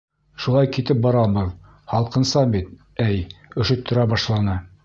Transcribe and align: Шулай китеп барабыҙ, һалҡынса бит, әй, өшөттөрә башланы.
Шулай 0.45 0.69
китеп 0.77 1.03
барабыҙ, 1.03 1.51
һалҡынса 1.93 2.45
бит, 2.57 2.75
әй, 3.09 3.23
өшөттөрә 3.65 4.11
башланы. 4.17 4.61